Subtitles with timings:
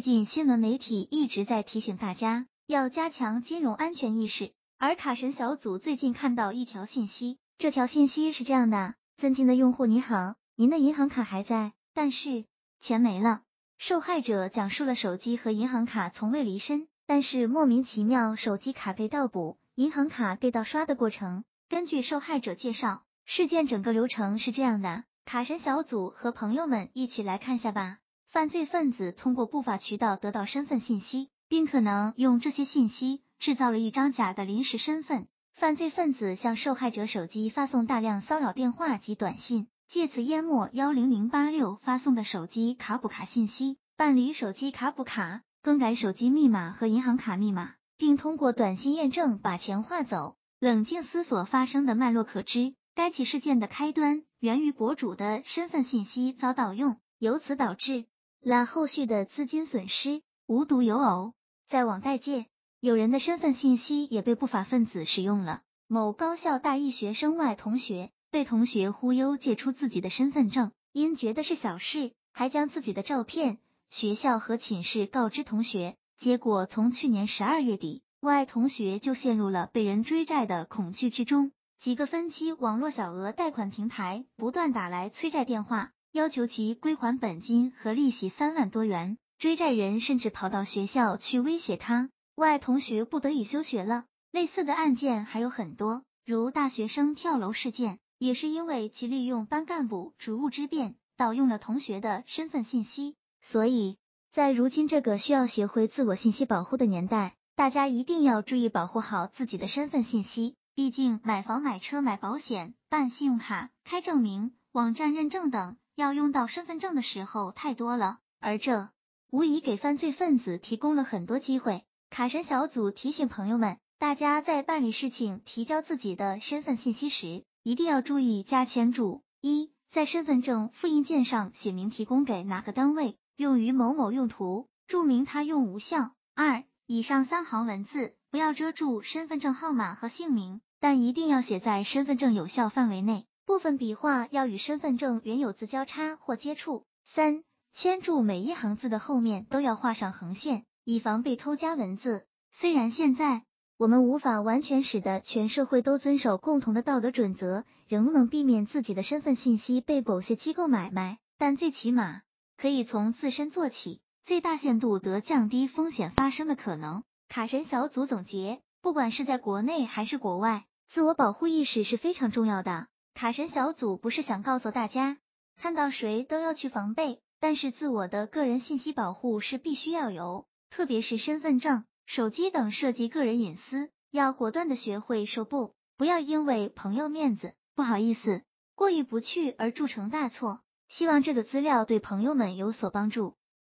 [0.00, 12.46] 最近新闻媒体一直在提醒大家要加强金融安全意识，而卡神小组最近看到一条信息，这条信息是这样的：尊敬的用户你好，您的银行卡还在，但是
[12.80, 13.42] 钱没了。
[13.76, 21.44] 受害者讲述了手机和银行卡从未离身，但是莫名其妙手机卡被盗补，银行卡被盗刷的过程。
[21.68, 27.98] 根据受害者介绍，事件整个流程是这样的，卡神小组和朋友们一起来看下吧。
[28.32, 35.26] 犯罪分子通过不法渠道得到身份信息，并可能用这些信息制造了一张假的临时身份。
[35.54, 50.36] 犯罪分子向受害者手机发送大量骚扰电话及短信，借此淹没幺零零八六发送的手机卡补卡信息，办理手机卡补卡，更改手机密码和银行卡密码，并通过短信验证把钱划走。
[50.60, 58.04] 冷静思索发生的脉络可知，该起事件的开端源于博主的身份信息遭盗用，由此导致。
[58.42, 61.34] 了后续的资金损失，无独有偶，
[61.68, 62.46] 在网贷界，
[62.80, 65.60] 有人的身份信息也被不法分子使用了。
[65.86, 73.58] 某高校大一学生外同学被同学忽悠借出自己的身份证，因觉得是小事，还将自己的照片、
[73.90, 75.96] 学校和寝室告知同学。
[76.18, 81.52] 结果从去年十二月底，外同学就陷入了被人追债的恐惧之中。
[81.78, 85.92] 几个分期网络小额贷款平台不断打来催债电话。
[86.12, 94.06] 要求其归还本金和利息三万多元，追债人甚至跑到学校去威胁他，外同学不得已休学了。
[94.32, 103.14] 类似的案件还有很多，如大学生跳楼事件，也是因为其利用班干部职务之便盗用了同学的身份信息。
[103.40, 103.96] 所以
[104.32, 110.56] 在如今这个需要学会自我信息保护的年代，大家一定要注意保护好自己的身份信息。
[110.74, 115.76] 毕竟买房、买车、买保险、办信用卡、开证明、网站认证等。
[116.00, 118.88] 要用到身份证的时候太多了，而这
[119.30, 121.84] 无疑给犯罪分子提供了很多机会。
[122.08, 143.26] 卡神小组提醒朋友们，大家在办理事情、提交自己的身份信息时，一定要注意加签注：一，在身份证复印件上写明提供给哪个单位，用于某某用途，注明他用无效；二，以上三行文字不要遮住身份证号码和姓名，但一定要写在身份证有效范围内。
[143.50, 146.84] 部分笔画要与身份证原有字交叉或接触。
[147.04, 147.42] 三、
[147.74, 152.28] 签注每一行字的后面都要画上横线，以防被偷加文字。
[152.52, 153.42] 虽然现在
[153.76, 162.20] 我们无法完全使得全社会都遵守共同的道德准则，仍能避免自己的身份信息被某些机构买卖，但最起码
[162.56, 167.02] 可以从自身做起，最大限度得降低风险发生的可能。
[167.28, 172.86] 卡神小组总结：不管是在国内还是国外，自我保护意识是非常重要的。
[173.20, 175.18] 卡神小组不是想告诉大家，
[175.58, 188.40] 看到谁都要去防备，但是自我的个人信息保护是必须要有，特别是身份证、手机等涉及个人隐私，要果断的学会说不，不要因为朋友面子、不好意思、
[188.74, 190.62] 过意不去而铸成大错。
[190.88, 193.36] 希望这个资料对朋友们有所帮助。